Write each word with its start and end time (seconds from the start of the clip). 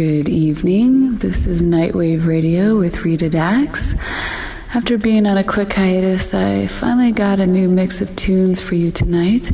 Good 0.00 0.30
evening. 0.30 1.18
This 1.18 1.44
is 1.44 1.60
Nightwave 1.60 2.26
Radio 2.26 2.78
with 2.78 3.04
Rita 3.04 3.28
Dax. 3.28 3.94
After 4.74 4.96
being 4.96 5.26
on 5.26 5.36
a 5.36 5.44
quick 5.44 5.74
hiatus, 5.74 6.32
I 6.32 6.68
finally 6.68 7.12
got 7.12 7.38
a 7.38 7.46
new 7.46 7.68
mix 7.68 8.00
of 8.00 8.16
tunes 8.16 8.62
for 8.62 8.76
you 8.76 8.90
tonight. 8.90 9.52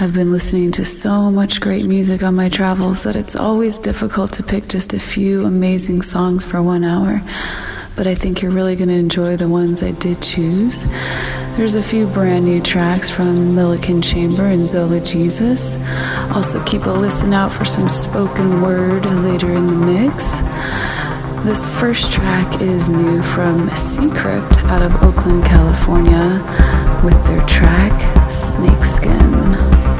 I've 0.00 0.12
been 0.12 0.32
listening 0.32 0.72
to 0.72 0.84
so 0.84 1.30
much 1.30 1.60
great 1.60 1.86
music 1.86 2.24
on 2.24 2.34
my 2.34 2.48
travels 2.48 3.04
that 3.04 3.14
it's 3.14 3.36
always 3.36 3.78
difficult 3.78 4.32
to 4.32 4.42
pick 4.42 4.66
just 4.66 4.92
a 4.94 4.98
few 4.98 5.46
amazing 5.46 6.02
songs 6.02 6.42
for 6.42 6.60
one 6.60 6.82
hour. 6.82 7.22
But 7.94 8.08
I 8.08 8.16
think 8.16 8.42
you're 8.42 8.50
really 8.50 8.74
going 8.74 8.88
to 8.88 8.96
enjoy 8.96 9.36
the 9.36 9.48
ones 9.48 9.80
I 9.80 9.92
did 9.92 10.20
choose. 10.20 10.88
There's 11.56 11.76
a 11.76 11.82
few 11.84 12.08
brand 12.08 12.46
new 12.46 12.60
tracks 12.60 13.08
from 13.08 13.54
Milliken 13.54 14.02
Chamber 14.02 14.42
and 14.42 14.66
Zola 14.66 14.98
Jesus. 15.00 15.76
Also, 16.32 16.60
keep 16.64 16.84
a 16.86 16.90
listen 16.90 17.32
out 17.32 17.52
for 17.52 17.64
some 17.64 17.88
spoken 17.88 18.60
word 18.60 19.06
later 19.06 19.52
in 19.52 19.68
the 19.68 19.72
mix. 19.72 20.40
This 21.44 21.68
first 21.78 22.10
track 22.10 22.60
is 22.60 22.88
new 22.88 23.22
from 23.22 23.68
Seacrypt 23.68 24.64
out 24.64 24.82
of 24.82 24.96
Oakland, 25.04 25.44
California, 25.44 26.42
with 27.04 27.24
their 27.26 27.46
track 27.46 27.92
Snakeskin. 28.28 29.93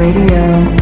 Radio. 0.00 0.79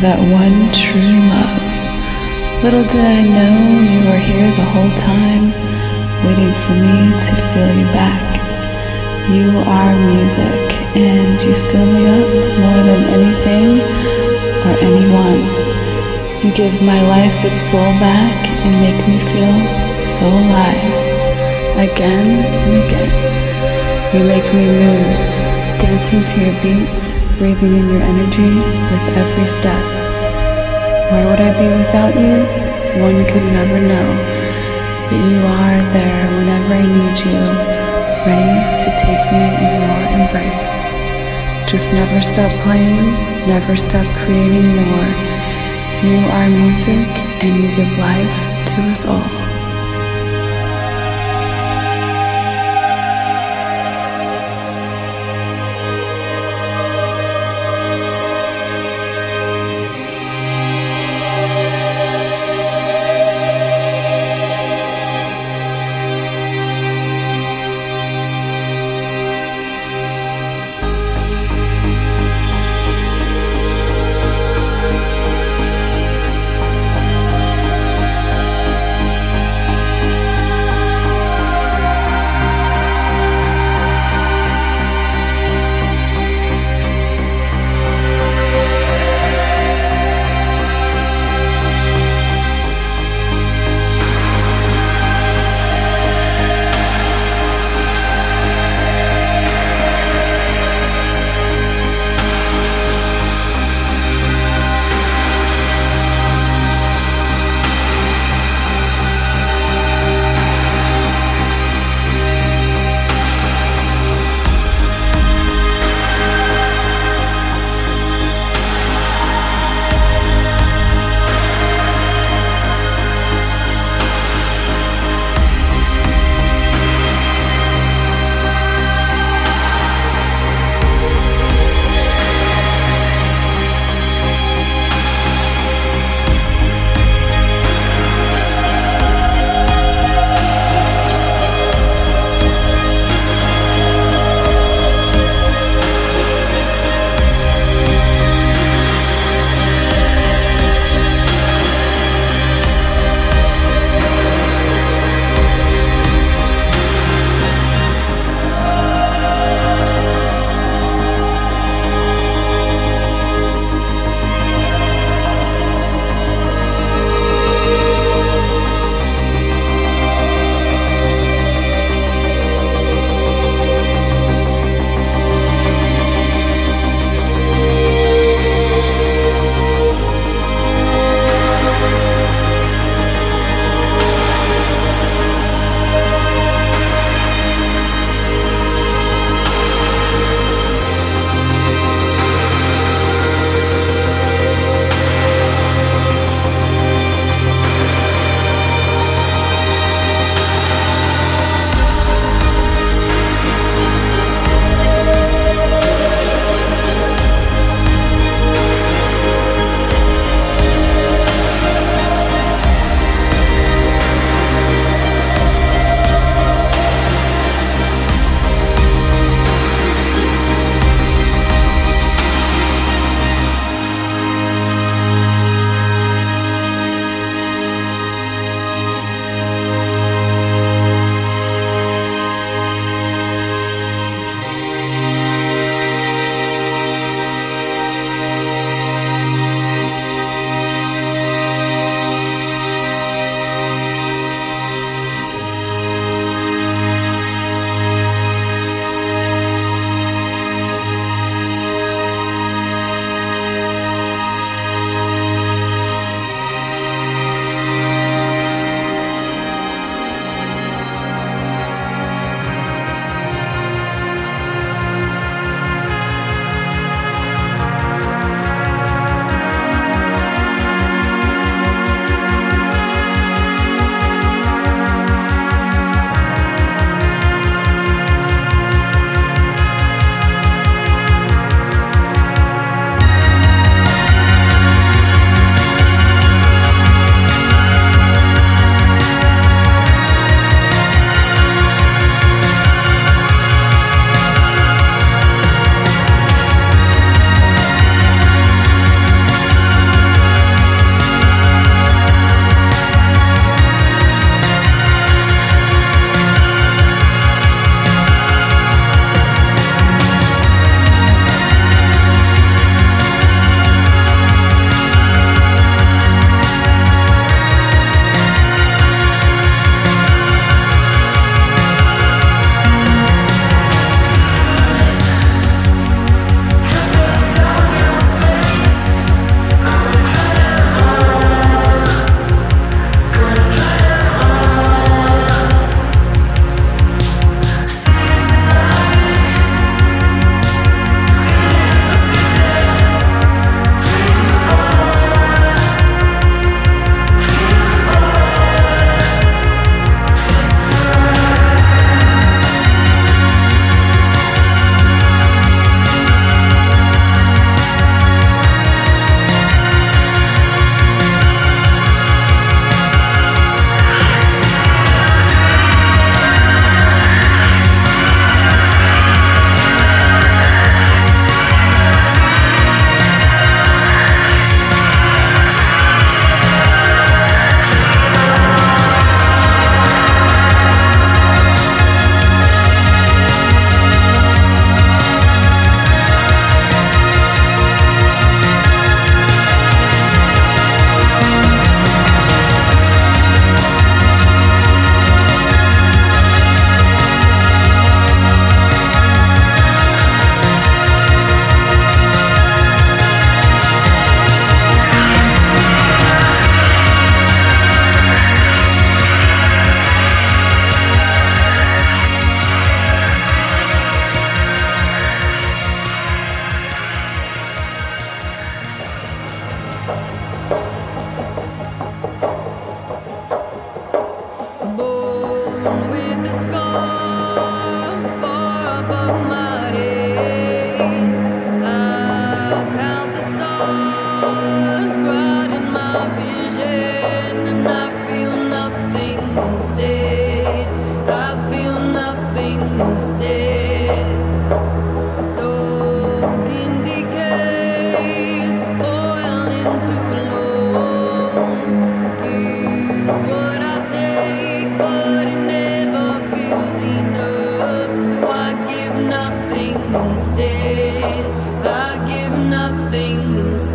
That 0.00 0.16
one 0.16 0.72
true 0.72 1.20
love. 1.28 1.68
Little 2.64 2.88
did 2.88 3.04
I 3.04 3.20
know 3.20 3.52
you 3.84 4.00
were 4.08 4.16
here 4.16 4.48
the 4.56 4.68
whole 4.72 4.88
time, 4.96 5.52
waiting 6.24 6.56
for 6.64 6.72
me 6.72 7.12
to 7.12 7.32
feel 7.52 7.68
you 7.68 7.84
back. 7.92 8.24
You 9.28 9.60
are 9.60 9.92
music, 10.08 10.72
and 10.96 11.36
you 11.44 11.52
fill 11.68 11.84
me 11.84 12.08
up 12.16 12.32
more 12.64 12.80
than 12.80 13.00
anything 13.12 13.84
or 14.64 14.74
anyone. 14.80 15.44
You 16.40 16.48
give 16.56 16.80
my 16.80 17.00
life 17.04 17.36
its 17.44 17.60
soul 17.60 17.92
back 18.00 18.40
and 18.64 18.72
make 18.80 19.00
me 19.04 19.20
feel 19.20 19.56
so 19.92 20.24
alive. 20.24 20.96
Again 21.76 22.40
and 22.40 22.72
again, 22.88 23.12
you 24.16 24.24
make 24.24 24.48
me 24.56 24.64
move, 24.64 25.20
dancing 25.76 26.24
to 26.24 26.36
your 26.40 26.56
beats, 26.64 27.29
breathing 27.40 27.74
in 27.74 27.88
your 27.88 28.02
energy 28.02 28.52
with 28.52 29.16
every 29.16 29.48
step. 29.48 29.80
Where 31.10 31.24
would 31.24 31.40
I 31.40 31.56
be 31.56 31.68
without 31.72 32.12
you? 32.12 32.36
One 33.00 33.24
could 33.24 33.46
never 33.56 33.80
know. 33.80 34.08
But 35.08 35.20
you 35.24 35.40
are 35.40 35.80
there 35.96 36.26
whenever 36.36 36.74
I 36.74 36.84
need 36.84 37.16
you, 37.24 37.40
ready 38.28 38.52
to 38.84 38.88
take 39.00 39.24
me 39.32 39.44
in 39.56 39.72
your 39.80 40.00
embrace. 40.20 40.84
Just 41.64 41.94
never 41.94 42.20
stop 42.20 42.52
playing, 42.60 43.08
never 43.48 43.74
stop 43.74 44.04
creating 44.20 44.76
more. 44.76 45.10
You 46.04 46.20
are 46.36 46.48
music 46.50 47.08
and 47.40 47.56
you 47.56 47.68
give 47.74 47.98
life 47.98 48.36
to 48.68 48.82
us 48.92 49.06
all. 49.06 49.39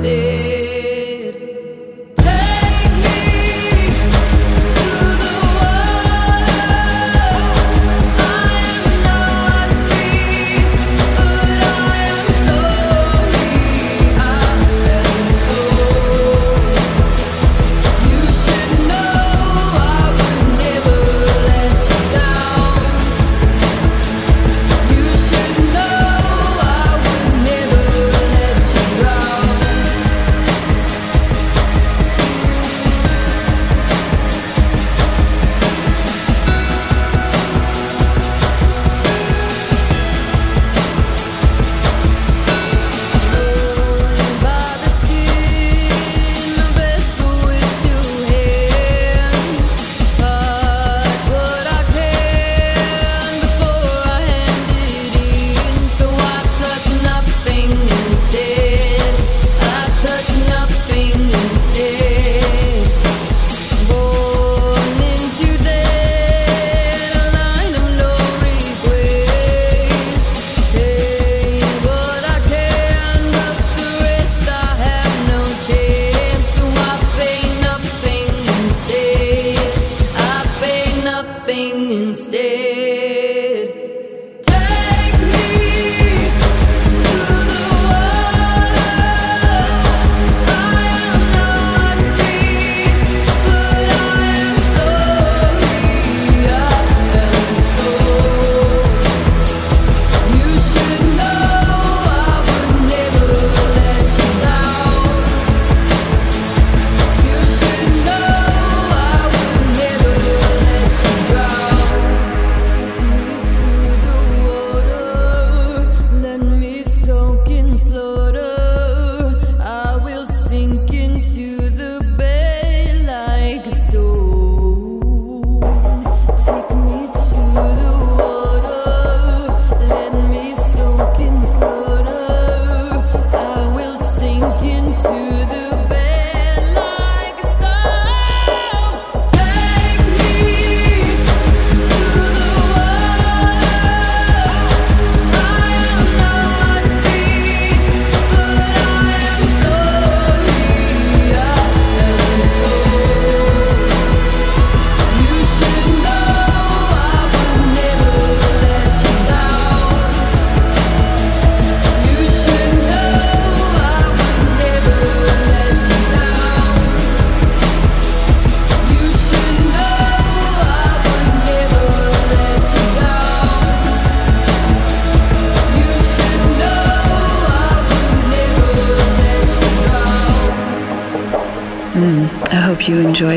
You 0.06 0.35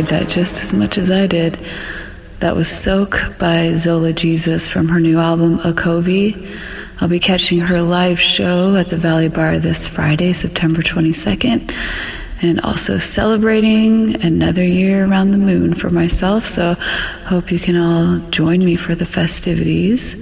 that 0.09 0.29
just 0.29 0.63
as 0.63 0.73
much 0.73 0.97
as 0.97 1.11
I 1.11 1.27
did. 1.27 1.59
That 2.41 2.57
was 2.57 2.69
Soak 2.69 3.21
by 3.39 3.75
Zola 3.75 4.13
Jesus 4.13 4.69
from 4.69 4.89
her 4.89 5.01
new 5.01 5.19
album, 5.19 5.59
Okovi. 5.59 6.57
I'll 7.01 7.09
be 7.09 7.21
catching 7.21 7.61
her 7.61 7.83
live 7.83 8.19
show 8.19 8.77
at 8.77 8.89
the 8.89 8.97
Valley 8.97 9.29
Bar 9.29 9.59
this 9.59 9.87
Friday, 9.87 10.33
September 10.33 10.83
22nd, 10.83 11.73
and 12.43 12.61
also 12.61 12.99
celebrating 12.99 14.23
another 14.25 14.65
year 14.65 15.05
around 15.05 15.33
the 15.33 15.39
moon 15.39 15.75
for 15.75 15.91
myself. 15.91 16.45
So, 16.45 16.75
hope 17.27 17.53
you 17.53 17.59
can 17.59 17.77
all 17.77 18.19
join 18.31 18.65
me 18.65 18.77
for 18.77 18.95
the 18.95 19.07
festivities. 19.07 20.17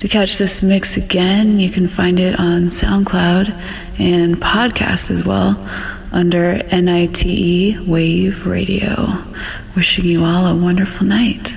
To 0.00 0.08
catch 0.08 0.38
this 0.38 0.62
mix 0.62 0.96
again, 0.96 1.58
you 1.58 1.70
can 1.70 1.88
find 1.88 2.20
it 2.20 2.38
on 2.38 2.66
SoundCloud 2.66 3.50
and 3.98 4.36
podcast 4.36 5.10
as 5.10 5.24
well 5.24 5.54
under 6.12 6.62
NITE 6.72 7.78
Wave 7.86 8.46
Radio. 8.46 9.24
Wishing 9.76 10.04
you 10.04 10.24
all 10.24 10.46
a 10.46 10.54
wonderful 10.54 11.06
night. 11.06 11.54